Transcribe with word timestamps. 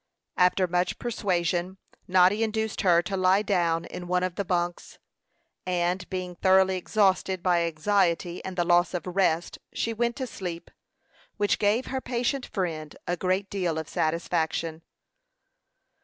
After 0.37 0.65
much 0.65 0.97
persuasion, 0.97 1.77
Noddy 2.07 2.41
induced 2.41 2.81
her 2.81 3.03
to 3.03 3.15
lie 3.15 3.43
down 3.43 3.85
in 3.85 4.07
one 4.07 4.23
of 4.23 4.33
the 4.33 4.43
bunks, 4.43 4.97
and 5.63 6.09
being 6.09 6.33
thoroughly 6.37 6.75
exhausted 6.75 7.43
by 7.43 7.65
anxiety 7.65 8.43
and 8.43 8.57
the 8.57 8.63
loss 8.65 8.95
of 8.95 9.05
rest, 9.05 9.59
she 9.73 9.93
went 9.93 10.15
to 10.15 10.25
sleep, 10.25 10.71
which 11.37 11.59
gave 11.59 11.85
her 11.85 12.01
patient 12.01 12.47
friend 12.47 12.97
a 13.05 13.15
great 13.15 13.47
deal 13.47 13.77
of 13.77 13.87
satisfaction. 13.87 14.81